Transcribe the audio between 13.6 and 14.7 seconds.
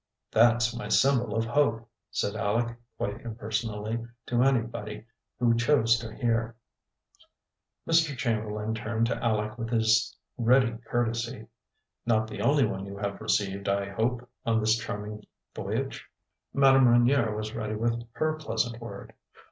I hope, on